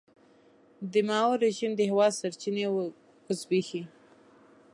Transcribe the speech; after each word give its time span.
د 0.91 0.93
ماوو 1.07 1.41
رژیم 1.45 1.71
د 1.75 1.81
هېواد 1.89 2.11
سرچینې 2.21 2.65
وزبېښي. 3.27 3.81